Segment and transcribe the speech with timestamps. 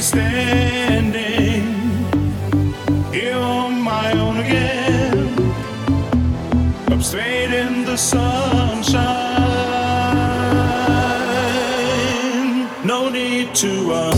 [0.00, 1.66] standing
[3.12, 5.38] here on my own again,
[6.92, 8.34] up straight in the sunshine.
[12.84, 14.13] No need to.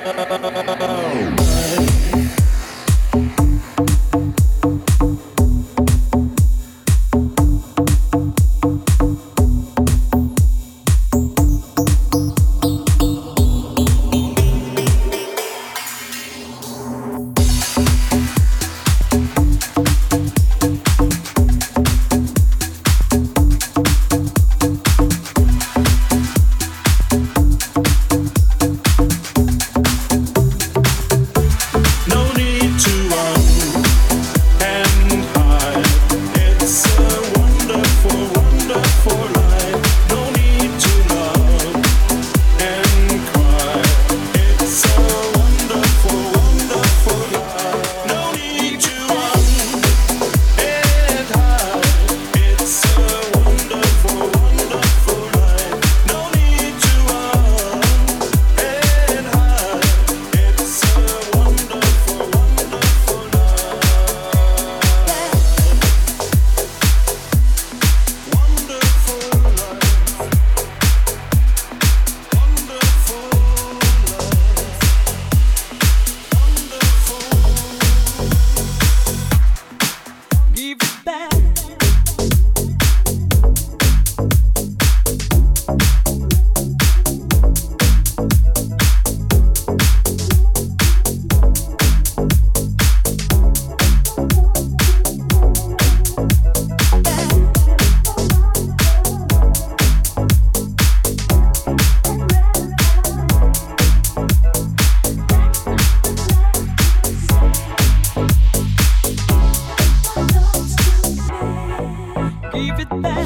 [0.00, 0.77] Thank you.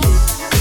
[0.05, 0.52] you.